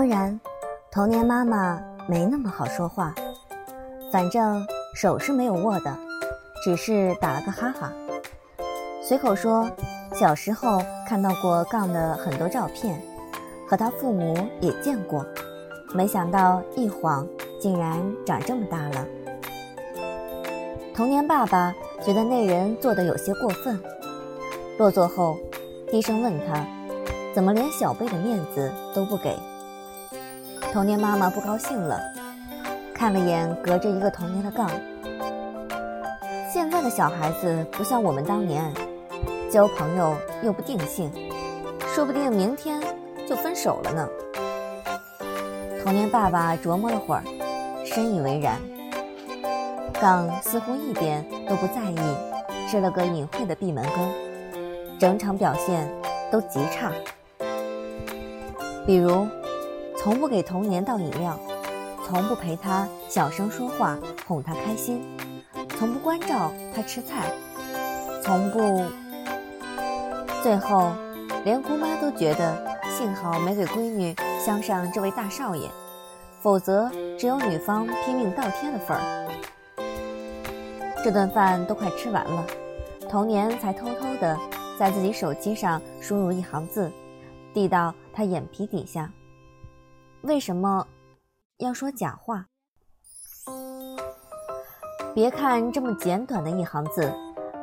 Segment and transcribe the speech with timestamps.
[0.00, 0.40] 当然，
[0.90, 3.14] 童年妈妈没那么好说话，
[4.10, 5.94] 反正手是没有握的，
[6.64, 7.92] 只是打了个哈哈，
[9.02, 9.70] 随口说
[10.14, 12.98] 小时候看到过杠的很多照片，
[13.68, 15.22] 和他父母也见过，
[15.92, 17.28] 没想到一晃
[17.60, 19.06] 竟然长这么大了。
[20.96, 23.78] 童年爸爸觉得那人做的有些过分，
[24.78, 25.36] 落座后，
[25.90, 26.66] 低声问他，
[27.34, 29.36] 怎么连小辈的面子都不给？
[30.72, 32.00] 童年妈妈不高兴了，
[32.94, 34.70] 看了眼隔着一个童年的杠。
[36.52, 38.72] 现在的小孩子不像我们当年，
[39.50, 41.10] 交朋友又不定性，
[41.88, 42.80] 说不定明天
[43.28, 44.08] 就分手了呢。
[45.82, 47.24] 童年爸爸琢磨了会儿，
[47.84, 48.56] 深以为然。
[50.00, 51.98] 杠似乎一点都不在意，
[52.68, 54.08] 支了个隐晦的闭门羹，
[55.00, 55.92] 整场表现
[56.30, 56.92] 都极差。
[58.86, 59.26] 比如。
[60.02, 61.38] 从不给童年倒饮料，
[62.06, 65.02] 从不陪他小声说话哄他开心，
[65.76, 67.30] 从不关照他吃菜，
[68.22, 68.82] 从不……
[70.42, 70.92] 最后，
[71.44, 72.56] 连姑妈都觉得
[72.88, 75.68] 幸好没给闺女相上这位大少爷，
[76.40, 79.28] 否则只有女方拼命倒贴的份儿。
[81.04, 82.46] 这顿饭都快吃完了，
[83.06, 84.34] 童年才偷偷的
[84.78, 86.90] 在自己手机上输入一行字，
[87.52, 89.12] 递到他眼皮底下。
[90.22, 90.86] 为什么
[91.56, 92.46] 要说假话？
[95.14, 97.10] 别看这么简短的一行字，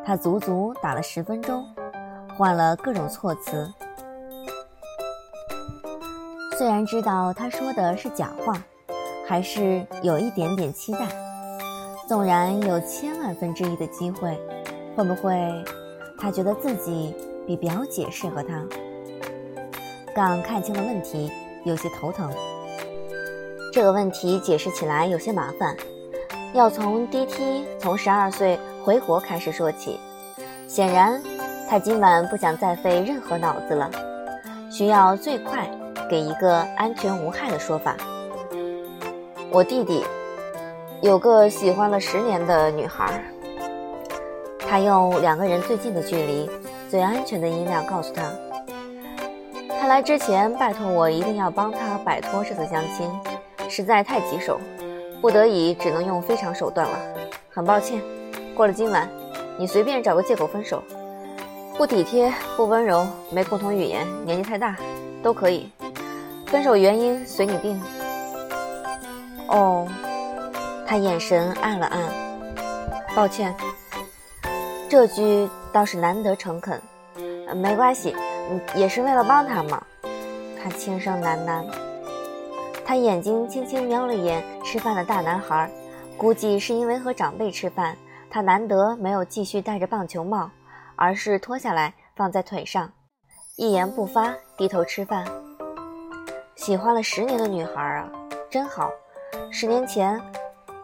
[0.03, 1.63] 他足足打了十分钟，
[2.35, 3.71] 换了各种措辞。
[6.57, 8.59] 虽然知道他说的是假话，
[9.27, 11.07] 还是有一点点期待。
[12.07, 14.35] 纵然有千万分之一的机会，
[14.95, 15.63] 会不会
[16.17, 18.65] 他觉得自己比表姐适合他？
[20.15, 21.31] 刚看清了问题。
[21.67, 22.31] 有些头疼。
[23.73, 25.75] 这个问题解释起来有些麻烦，
[26.53, 29.99] 要从 DT 从十二岁回国开始说起。
[30.67, 31.21] 显然，
[31.69, 33.91] 他今晚不想再费任何脑子了，
[34.71, 35.69] 需要最快
[36.09, 37.95] 给一个安全无害的说法。
[39.51, 40.03] 我弟弟
[41.01, 43.23] 有个喜欢了十年的女孩，
[44.59, 46.49] 他用两个人最近的距离、
[46.89, 48.23] 最安全的音量告诉他。
[49.87, 53.09] 来之前拜托我一定要帮他摆脱这次相亲，
[53.69, 54.59] 实在太棘手，
[55.21, 56.97] 不得已只能用非常手段了。
[57.49, 58.01] 很抱歉，
[58.55, 59.09] 过了今晚，
[59.57, 60.83] 你随便找个借口分手，
[61.77, 64.75] 不体贴、不温柔、没共同语言、年纪太大，
[65.23, 65.71] 都可以。
[66.47, 67.81] 分手原因随你定。
[69.47, 69.87] 哦，
[70.85, 71.99] 他眼神暗了暗，
[73.15, 73.55] 抱歉。
[74.89, 76.81] 这句倒是难得诚恳，
[77.55, 78.15] 没关系。
[78.75, 79.81] 也是为了帮他嘛，
[80.61, 81.65] 他轻声喃喃。
[82.85, 85.69] 他眼睛轻轻瞄了眼吃饭的大男孩，
[86.17, 87.97] 估计是因为和长辈吃饭，
[88.29, 90.49] 他难得没有继续戴着棒球帽，
[90.95, 92.89] 而是脱下来放在腿上，
[93.57, 95.25] 一言不发，低头吃饭。
[96.55, 98.09] 喜欢了十年的女孩啊，
[98.49, 98.89] 真好。
[99.51, 100.19] 十年前，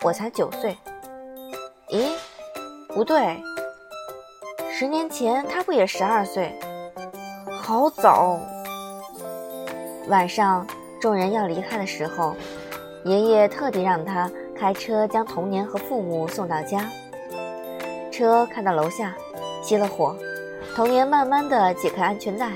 [0.01, 0.77] 我才九岁。
[1.89, 2.11] 咦，
[2.89, 3.41] 不对，
[4.69, 6.53] 十年前他不也十二岁？
[7.65, 8.37] 好早。
[10.09, 10.67] 晚上，
[10.99, 12.35] 众人要离开的时候，
[13.05, 16.85] 爷爷特地让他开车将童年和父母送到家。
[18.11, 19.15] 车开到楼下，
[19.63, 20.13] 熄了火，
[20.75, 22.51] 童年慢慢的解开安全带。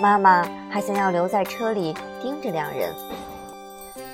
[0.00, 2.90] 妈妈还想要留在车里盯着两人，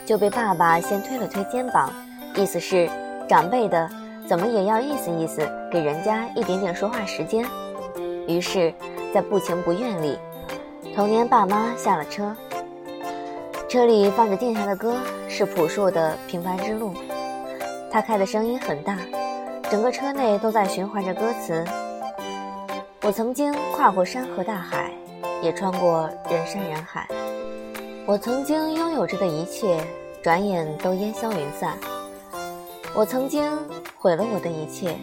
[0.05, 1.93] 就被爸爸先推了推肩膀，
[2.35, 2.91] 意思是
[3.29, 3.89] 长辈的
[4.29, 7.47] 怎么也要意思意思，给人家一点点说话时间。
[8.27, 8.75] 于是。
[9.13, 10.19] 在不情不愿里，
[10.95, 12.35] 童年爸妈下了车。
[13.69, 14.97] 车里放着定下的歌，
[15.29, 16.91] 是朴树的《平凡之路》。
[17.91, 18.97] 他开的声音很大，
[19.71, 21.65] 整个车内都在循环着歌词。
[23.03, 24.91] 我曾经跨过山河大海，
[25.43, 27.07] 也穿过人山人海。
[28.07, 29.79] 我曾经拥有着的一切，
[30.23, 31.77] 转眼都烟消云散。
[32.95, 33.51] 我曾经
[33.99, 34.97] 毁了我的一切，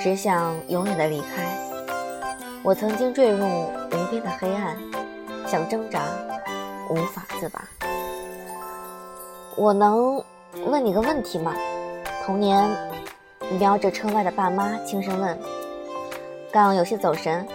[0.00, 1.57] 只想永远的离开。
[2.68, 4.76] 我曾经坠入无边的黑暗，
[5.46, 6.02] 想挣扎，
[6.90, 7.66] 无法自拔。
[9.56, 10.22] 我能
[10.66, 11.56] 问你个问题吗？
[12.26, 12.68] 童年
[13.58, 15.38] 瞄着车外的爸妈，轻声问。
[16.52, 17.48] 刚有些走神，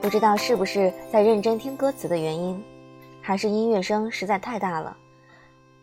[0.00, 2.64] 不知道是不是在认真听歌词的原因，
[3.20, 4.96] 还是音乐声实在太大了，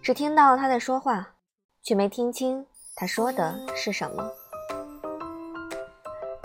[0.02, 1.30] 只听到他在说话，
[1.84, 2.66] 却没听清
[2.96, 4.28] 他说的是什么。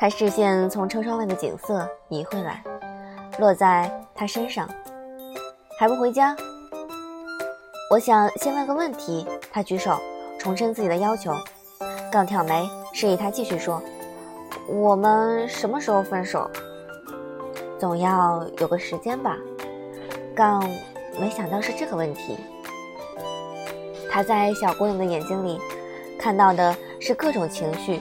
[0.00, 2.62] 他视线从车窗外的景色移回来，
[3.36, 4.68] 落在他身上。
[5.76, 6.36] 还不回家？
[7.90, 9.26] 我想先问个问题。
[9.52, 9.98] 他举手，
[10.38, 11.32] 重申自己的要求。
[12.12, 12.64] 杠挑眉，
[12.94, 13.82] 示意他继续说
[14.70, 16.48] ：“我们什么时候分手？
[17.76, 19.36] 总要有个时间吧。”
[20.32, 20.62] 杠
[21.18, 22.38] 没想到是这个问题。
[24.08, 25.60] 他在小姑娘的眼睛里
[26.16, 28.00] 看到的是各种情绪：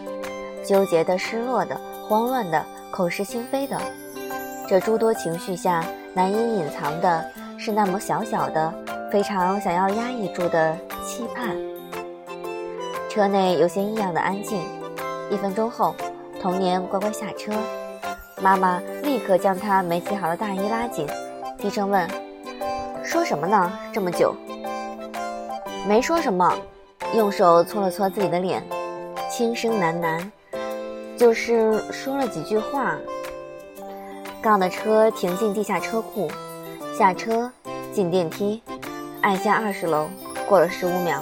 [0.64, 3.78] 纠结的、失落的、慌乱的、口是心非的。
[4.68, 5.84] 这诸多情绪下，
[6.14, 7.26] 难以隐藏的
[7.58, 8.74] 是那么小小的、
[9.12, 10.76] 非常想要压抑住的
[11.06, 11.58] 期盼。
[13.10, 14.62] 车内有些异样的安静。
[15.30, 15.94] 一分钟后，
[16.42, 17.52] 童年乖乖下车，
[18.42, 21.06] 妈妈立刻将他没系好的大衣拉紧，
[21.58, 22.08] 低声问
[23.04, 23.70] ：“说什么呢？
[23.92, 24.34] 这么久？”
[25.86, 26.58] 没说什么，
[27.14, 28.64] 用手搓了搓自己的脸，
[29.30, 30.26] 轻声喃喃
[31.18, 32.96] ：“就是说了几句话。”
[34.42, 36.30] 杠的车停进地下车库，
[36.98, 37.52] 下车，
[37.92, 38.62] 进电梯，
[39.22, 40.08] 按下二十楼。
[40.48, 41.22] 过了十五秒，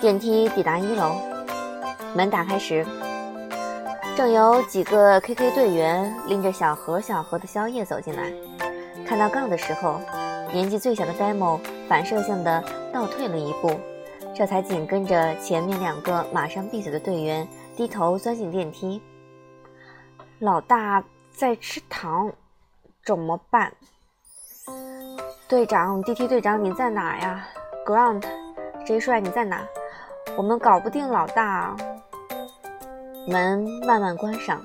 [0.00, 1.16] 电梯抵达一楼，
[2.14, 2.86] 门打开时，
[4.14, 8.32] 正有几个 KK 队员拎着小盒小盒的宵夜走进来。
[9.04, 9.98] 看到杠的时候，
[10.52, 12.62] 年纪最小的 demo 反射性的
[12.92, 13.72] 倒退了一步。
[14.32, 19.02] 这才紧跟着前面两个马上闭嘴的队员低头钻进电梯。
[20.40, 21.02] 老大
[21.32, 22.30] 在吃糖，
[23.04, 23.72] 怎么办？
[25.48, 27.46] 队长，DT 队长你在哪呀
[27.86, 28.24] ？Grant，
[28.84, 29.62] 谁帅你在哪？
[30.36, 31.76] 我们搞不定老大。
[33.28, 34.60] 门慢慢关上，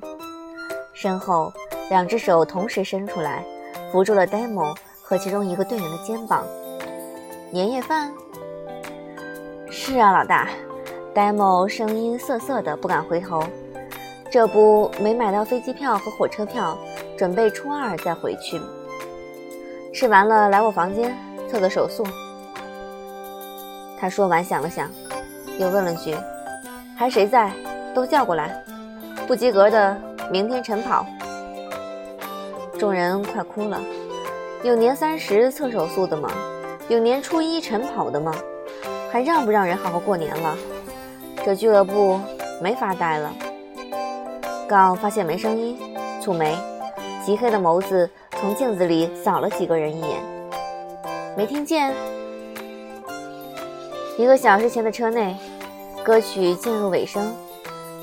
[0.93, 1.53] 身后
[1.89, 3.45] 两只手同时伸出来，
[3.91, 6.43] 扶住了 Demo 和其中一个队员的肩膀。
[7.51, 8.11] 年夜饭。
[9.69, 10.49] 是啊，老大
[11.13, 13.43] ，demo 声音涩涩的，不敢回头。
[14.31, 16.77] 这不没买到飞机票和火车票，
[17.17, 18.61] 准备初二再回去。
[19.91, 21.17] 吃完了来我房间
[21.49, 22.05] 测个手速。
[23.99, 24.87] 他说完想了想，
[25.57, 26.15] 又问了句
[26.95, 27.51] ：“还谁在？
[27.95, 28.63] 都叫过来。
[29.27, 29.99] 不及格的
[30.31, 31.05] 明天晨跑。”
[32.77, 33.81] 众人快哭了。
[34.61, 36.29] 有年三十测手速的吗？
[36.87, 38.31] 有年初一晨跑的吗？
[39.11, 40.55] 还让不让人好好过年了？
[41.43, 42.19] 这俱乐部
[42.61, 43.33] 没法待了。
[44.69, 45.79] 刚发现没声音，
[46.21, 46.55] 蹙眉，
[47.25, 48.07] 极黑的眸子
[48.39, 50.21] 从镜子里扫了几个人一眼，
[51.35, 51.91] 没听见。
[54.15, 55.35] 一个小时前的车内，
[56.03, 57.33] 歌曲进入尾声，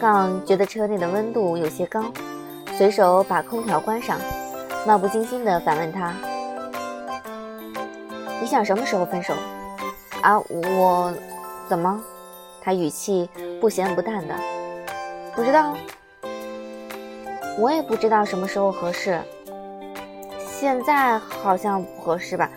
[0.00, 2.02] 杠觉得车内的温度有些高，
[2.76, 4.18] 随手把空调关上，
[4.84, 6.12] 漫不经心地反问他
[8.42, 9.32] ：“你想什么时候分手？”
[10.20, 11.14] 啊，我
[11.68, 12.02] 怎么？
[12.60, 13.30] 他语气
[13.60, 14.34] 不咸不淡的，
[15.32, 15.72] 不知道。
[17.58, 19.20] 我也不知道什么时候合适。
[20.46, 22.50] 现在好像不合适吧？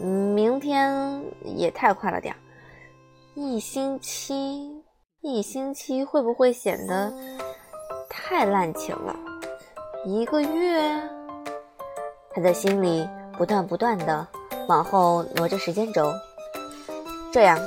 [0.00, 2.38] 明天也太快了点儿。
[3.34, 4.82] 一星期，
[5.20, 7.12] 一星期会不会显得
[8.08, 9.14] 太滥情了？
[10.04, 11.00] 一个月？
[12.34, 13.06] 他在心里
[13.36, 14.26] 不断不断的
[14.66, 16.12] 往后挪着时间轴。
[17.30, 17.58] 这样，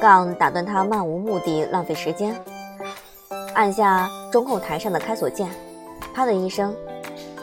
[0.00, 2.34] 杠打断他漫无目的浪费时间，
[3.54, 5.48] 按下中控台上的开锁键，
[6.16, 6.74] 啪的一声，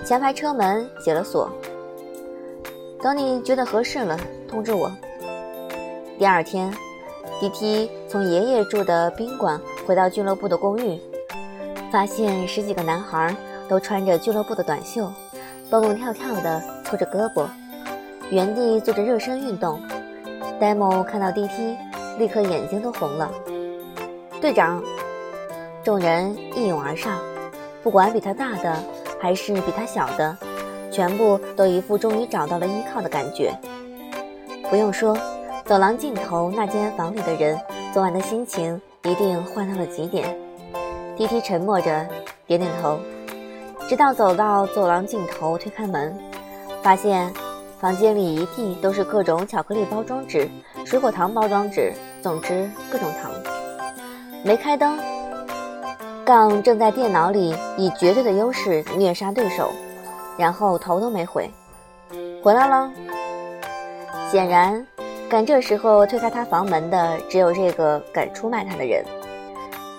[0.03, 1.47] 前排车门解了锁。
[3.03, 4.19] 等你觉得合适了，
[4.49, 4.91] 通知我。
[6.17, 6.73] 第二天
[7.39, 10.99] ，DT 从爷爷住的宾馆回到俱乐部的公寓，
[11.91, 13.35] 发现十几个男孩
[13.69, 15.07] 都穿着俱乐部的短袖，
[15.69, 17.45] 蹦蹦跳跳的搓着胳膊，
[18.31, 19.79] 原地做着热身运动。
[20.59, 21.77] demo 看到 DT，
[22.17, 23.31] 立刻眼睛都红了。
[24.41, 24.83] 队长，
[25.83, 27.19] 众人一拥而上，
[27.83, 28.81] 不管比他大的
[29.19, 30.35] 还是比他小的，
[30.89, 33.53] 全部都一副终于找到了依靠的感觉。
[34.69, 35.15] 不用说，
[35.65, 37.59] 走廊尽头那间房里的人，
[37.93, 40.35] 昨晚的心情一定坏到了极点。
[41.17, 42.07] DT 沉默着，
[42.47, 42.97] 点点头，
[43.87, 46.17] 直到走到走廊尽头，推开门，
[46.81, 47.31] 发现。
[47.79, 50.49] 房间里一地都是各种巧克力包装纸、
[50.85, 53.29] 水果糖包装纸，总之各种糖。
[54.41, 54.97] 没开灯，
[56.25, 59.71] 杠正在电脑里以绝对的优势虐杀对手，
[60.37, 61.49] 然后头都没回。
[62.41, 62.91] 回来了。
[64.31, 64.85] 显然，
[65.29, 69.03] 敢这时候推开他房门的只有这个敢出卖他的人。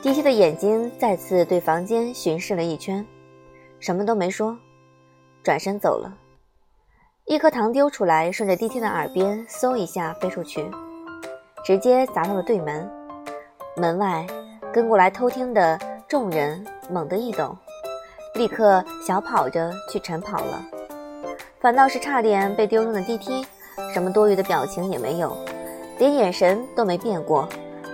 [0.03, 3.05] 迪西的眼睛再次对房间巡视了一圈，
[3.79, 4.57] 什么都没说，
[5.43, 6.13] 转身走了。
[7.27, 10.71] 一颗糖丢出来，顺着 DT 的耳边嗖一下飞出去，
[11.65, 12.91] 直接砸到了对门。
[13.77, 14.27] 门外
[14.73, 15.79] 跟过来偷听的
[16.15, 17.57] 众人猛地一抖，
[18.35, 20.65] 立刻小跑着去晨跑了。
[21.59, 23.45] 反倒是差点被丢中的 DT，
[23.93, 25.37] 什么多余的表情也没有，
[25.99, 27.49] 连眼神都没变过，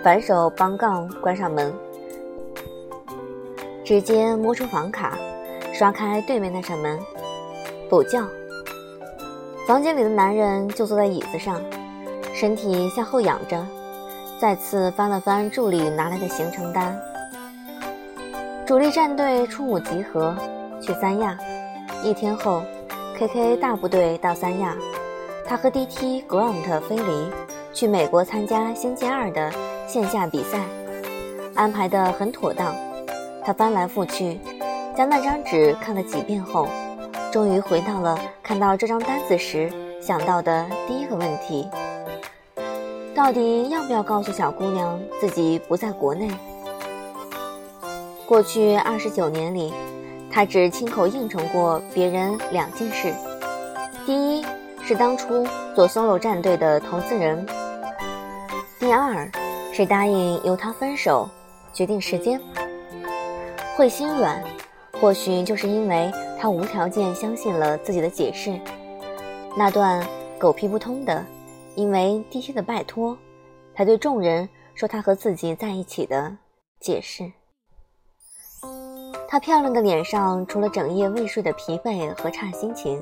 [0.05, 1.73] 反手帮杠关上门，
[3.87, 5.17] 直接摸出房卡，
[5.73, 7.01] 刷开对面那扇门，
[7.89, 8.23] 补觉。
[9.67, 11.59] 房间里的男人就坐在椅子上，
[12.35, 13.67] 身体向后仰着，
[14.39, 17.01] 再次翻了翻助理拿来的行程单。
[18.67, 20.37] 主力战队初五集合，
[20.81, 21.37] 去三亚。
[22.05, 22.63] 一天后
[23.19, 24.77] ，KK 大部队到三亚，
[25.45, 27.29] 他和 DT Grant 飞离，
[27.75, 29.51] 去美国参加星期二的
[29.87, 30.61] 线下比赛，
[31.55, 32.75] 安排得很妥当。
[33.45, 34.39] 他翻来覆去，
[34.97, 36.69] 将那张纸看了几遍后。
[37.33, 41.69] 终于回到了看到这张单子时想到的第一个问题：
[43.15, 46.29] 到底要不要告诉小姑娘自己不在国内？
[48.31, 49.73] 过去二十九年里，
[50.31, 53.13] 他只亲口应承过别人两件事：
[54.07, 54.47] 第一
[54.85, 55.45] 是当初
[55.75, 57.45] 做 solo 战队的投资人；
[58.79, 59.29] 第二
[59.73, 61.29] 是答应由他分手，
[61.73, 62.41] 决定时间。
[63.75, 64.41] 会心软，
[65.01, 66.09] 或许就是因为。
[66.39, 68.59] 他无条件相信了自己的解释，
[69.59, 70.07] 那段
[70.39, 71.23] 狗屁不通的，
[71.75, 73.19] 因为低薪的拜托，
[73.77, 76.35] 才对众人说他和自己在一起的
[76.79, 77.31] 解释。
[79.31, 83.01] 她漂亮的脸上，除了整夜未睡的疲惫和差心情，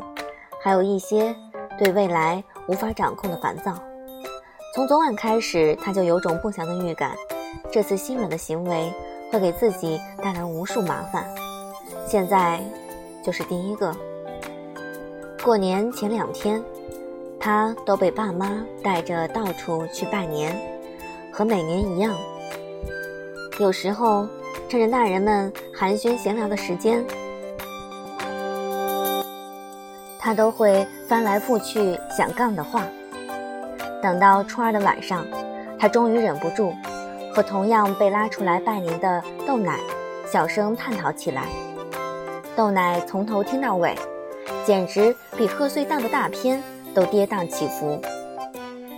[0.63, 1.35] 还有一些
[1.79, 3.75] 对未来无法掌控的烦躁。
[4.75, 7.17] 从昨晚开始，她就有种不祥的预感，
[7.73, 8.93] 这次心软的行为
[9.33, 11.27] 会给自己带来无数麻烦。
[12.07, 12.61] 现在。
[13.21, 13.95] 就是第一个。
[15.45, 16.63] 过年前两天，
[17.39, 20.57] 他都被爸妈带着到处去拜年，
[21.31, 22.17] 和每年一样。
[23.59, 24.27] 有时候
[24.69, 27.03] 趁着大人们寒暄闲聊的时间，
[30.19, 32.83] 他都会翻来覆去想杠的话。
[34.03, 35.27] 等到初二的晚上，
[35.81, 36.75] 他终于忍不住，
[37.35, 39.81] 和同样被拉出来拜年的豆奶
[40.31, 41.45] 小声探讨起来。
[42.55, 43.95] 豆奶从头听到尾，
[44.67, 47.99] 简直比贺岁档的大片都跌宕起伏。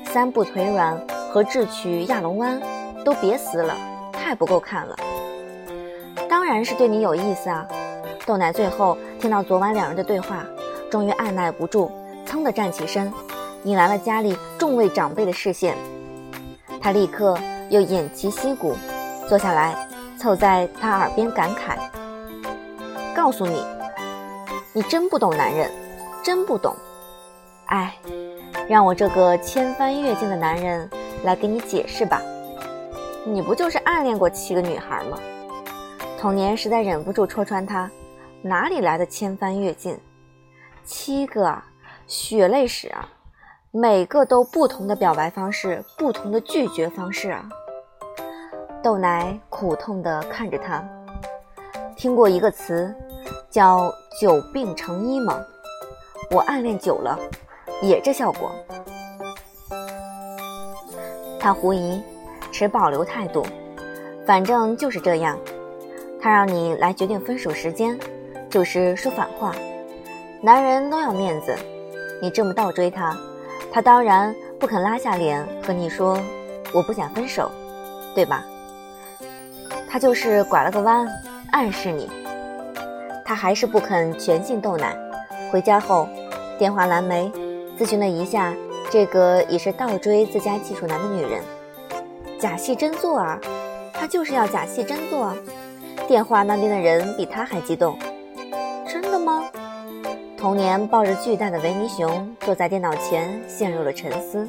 [0.07, 1.01] 三部腿软
[1.33, 2.61] 和智取亚龙湾
[3.05, 3.77] 都别撕了，
[4.13, 4.97] 太不够看了。
[6.31, 7.67] 当然是对你有意思啊！
[8.25, 10.47] 豆奶最后听到昨晚两人的对话，
[10.89, 11.91] 终于按耐不住，
[12.25, 13.13] 噌地站起身，
[13.65, 15.75] 引来了家里众位长辈的视线。
[16.81, 17.37] 他立刻
[17.69, 18.77] 又偃旗息鼓，
[19.29, 19.75] 坐下来，
[20.17, 21.77] 凑在他耳边感慨。
[23.13, 23.65] 告诉你，
[24.73, 25.69] 你真不懂男人，
[26.23, 26.77] 真不懂。
[27.67, 27.93] 哎，
[28.69, 30.89] 让我这个千帆越尽的男人
[31.25, 32.23] 来给你解释吧。
[33.25, 35.19] 你不就是暗恋过七个女孩吗？
[36.21, 37.91] 童年实在忍不住戳穿他，
[38.43, 39.99] 哪里来的千帆越尽？
[40.85, 41.65] 七个啊，
[42.07, 43.09] 血泪史啊，
[43.71, 47.49] 每个都不同的表白方式，不同的拒绝方式啊。
[48.83, 50.87] 豆奶苦痛地看着他。
[51.97, 52.95] 听过一个词，
[53.49, 55.43] 叫“久病成医”吗？
[56.33, 57.19] 我暗恋久了，
[57.81, 58.53] 也这效果。
[61.39, 62.03] 他狐疑，
[62.53, 63.43] 持保留态度。
[64.27, 65.39] 反正就是这样。
[66.21, 67.99] 他让你来决定分手时间，
[68.51, 69.55] 就是说反话。
[70.43, 71.57] 男人都要面子，
[72.21, 73.17] 你这么倒追他，
[73.73, 76.21] 他当然不肯拉下脸和你说
[76.75, 77.51] 我不想分手，
[78.15, 78.45] 对吧？
[79.89, 81.07] 他就是拐了个弯。
[81.53, 82.09] 暗示你，
[83.25, 84.97] 他还是不肯全信豆奶。
[85.51, 86.09] 回家后，
[86.59, 87.29] 电话蓝莓，
[87.77, 88.55] 咨询了一下
[88.89, 91.43] 这个也是倒追自家技术男的女人。
[92.39, 93.41] 假戏真做啊！
[93.93, 95.25] 他就是要假戏真做。
[95.25, 95.37] 啊
[96.11, 97.97] 电话那边的人比他还激动。
[98.85, 99.45] 真的吗？
[100.37, 104.49] 童年抱着巨大的维尼熊坐在电脑前，陷入了沉思。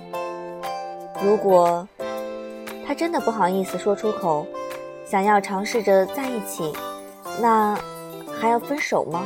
[1.24, 1.88] 如果
[2.88, 4.44] 他真的不好意思说出口，
[5.06, 6.74] 想要尝试着在一起。
[7.39, 7.77] 那
[8.39, 9.22] 还要分手吗？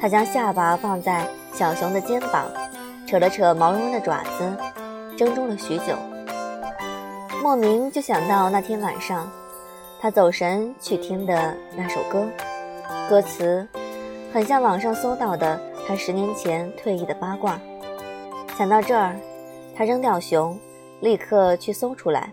[0.00, 2.46] 他将下巴放在小熊的肩膀，
[3.06, 4.52] 扯了扯毛茸茸的爪子，
[5.16, 5.94] 怔住了许久。
[7.40, 9.30] 莫名就想到那天晚上，
[10.00, 12.24] 他走神去听的那首歌，
[13.10, 13.66] 歌词
[14.32, 17.60] 很像网上搜到的他十年前退役的八卦。
[18.56, 19.16] 想到这儿，
[19.74, 20.56] 他扔掉熊，
[21.00, 22.32] 立刻去搜出来，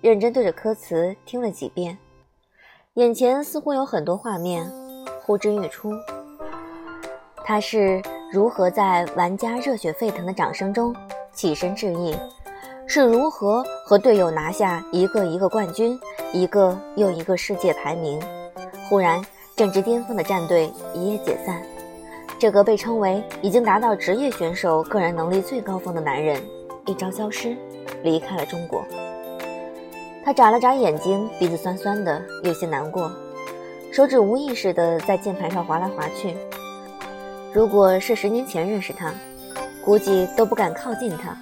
[0.00, 1.98] 认真对着歌词听了几遍。
[2.94, 4.70] 眼前似乎有很多画面
[5.22, 5.92] 呼之欲出。
[7.44, 8.00] 他是
[8.32, 10.94] 如何在玩家热血沸腾的掌声中
[11.32, 12.14] 起身致意？
[12.86, 15.98] 是如何和队友拿下一个一个冠军，
[16.32, 18.20] 一个又一个世界排名？
[18.88, 19.20] 忽然，
[19.56, 21.60] 正值巅峰的战队一夜解散，
[22.38, 26.40] 这个被称为已经达到职业选手个人能力最高峰的男人
[26.86, 27.56] 一朝消失。
[28.02, 28.82] 离开了中国。
[30.24, 33.10] 他眨了眨眼睛，鼻子酸酸的，有些难过，
[33.92, 36.34] 手指无意识的在键盘上划来划去。
[37.52, 39.12] 如果是十年前认识他，
[39.84, 41.36] 估计都不敢靠近他，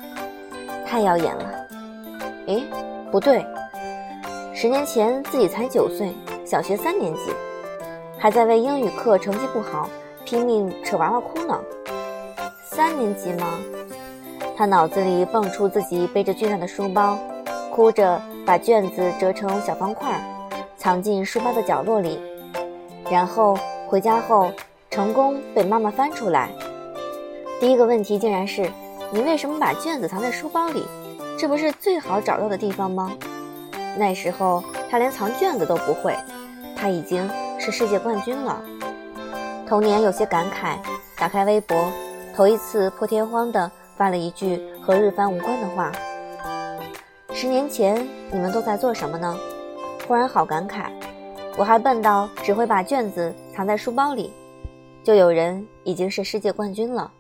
[0.87, 1.67] 太耀眼了。
[2.47, 2.65] 诶，
[3.13, 3.45] 不对，
[4.61, 6.13] 十年前自己才九岁，
[6.45, 7.31] 小学三年级，
[8.19, 9.89] 还在为英语课成绩不好
[10.25, 11.57] 拼命扯娃娃哭呢。
[12.65, 13.53] 三年级吗？
[14.57, 17.17] 他脑子里蹦出自己背着巨大的书包，
[17.71, 20.21] 哭着把卷子折成小方块，
[20.77, 22.21] 藏进书包的角落里，
[23.09, 24.51] 然后回家后。
[24.91, 26.51] 成功被妈妈翻出来。
[27.61, 28.69] 第一个问题竟然是：
[29.13, 30.83] 你为什么把卷子藏在书包里？
[31.39, 33.13] 这不是最好找到的地方吗？
[33.97, 36.17] 那时候他连藏卷子都不会，
[36.77, 37.29] 他已经
[37.59, 38.63] 是世界冠军了。
[39.67, 40.79] 童年有些感慨，
[41.17, 41.77] 打开微博，
[42.35, 45.93] 头一次破天荒地发了一句和日番无关的话：
[47.33, 49.37] 十年前你们都在做什么呢？
[50.07, 50.91] 忽然好感慨，
[51.57, 54.33] 我还笨到只会把卷子藏在书包里。
[55.05, 57.11] 就有人已经是世界冠军了。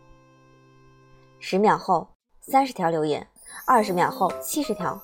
[1.39, 2.07] 十秒后，
[2.41, 3.23] 三十条留言；
[3.67, 5.01] 二十秒后，七十条。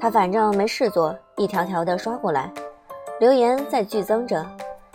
[0.00, 2.52] 他反正没事做，一条条的刷过来，
[3.18, 4.44] 留言在剧增着。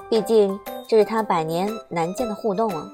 [0.09, 0.57] 毕竟
[0.87, 2.87] 这是他百年难见的互动啊！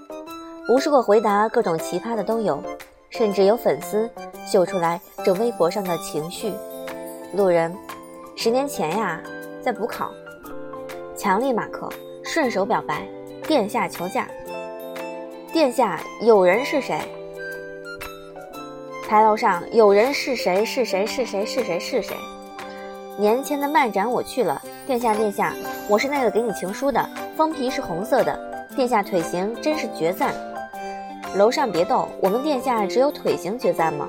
[0.70, 2.62] 无数个回答，各种奇葩的都有，
[3.10, 4.10] 甚至有粉丝
[4.46, 6.54] 秀出来这微博上的情绪。
[7.36, 7.76] 路人，
[8.36, 9.22] 十年前呀，
[9.62, 10.12] 在补考。
[11.16, 11.90] 强力马克，
[12.24, 13.08] 顺手表白。
[13.48, 14.28] 殿下求嫁，
[15.52, 17.00] 殿下有人是谁？
[19.10, 20.64] 牌楼上有人是谁？
[20.64, 21.04] 是谁？
[21.04, 21.44] 是谁？
[21.44, 21.80] 是谁？
[21.80, 22.16] 是谁？
[23.18, 25.52] 年前的漫展我去了，殿下殿下，
[25.88, 28.40] 我是那个给你情书的，封皮是红色的，
[28.76, 30.32] 殿下腿型真是绝赞。
[31.36, 34.08] 楼上别逗，我们殿下只有腿型绝赞吗？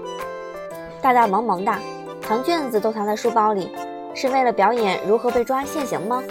[1.00, 1.72] 大大萌萌的，
[2.20, 3.72] 藏卷子都藏在书包里，
[4.14, 6.22] 是为了表演如何被抓现行吗？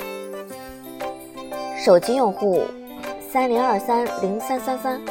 [1.75, 2.61] 手机用户。
[3.31, 5.01] 三零二三零三三三，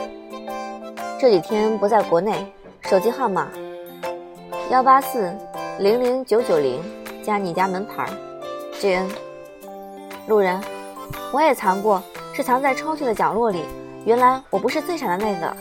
[1.19, 2.47] 这几天不在国内，
[2.83, 3.49] 手机号码
[4.71, 5.35] 幺八四
[5.79, 6.83] 零零九九零
[7.23, 8.09] 加你家门牌
[8.81, 9.07] ，JN。
[10.27, 10.61] 路人，
[11.33, 13.65] 我也藏过，是藏在抽屉的角落里。
[14.05, 15.57] 原来我不是最傻的那个。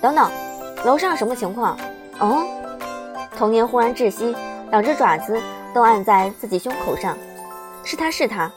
[0.00, 0.30] 等等，
[0.84, 1.76] 楼上什么情况？
[2.20, 2.46] 嗯？
[3.36, 4.36] 童年忽然窒息，
[4.70, 5.40] 两只爪子
[5.74, 7.16] 都按在自己胸口上。
[7.84, 8.50] 是他是他。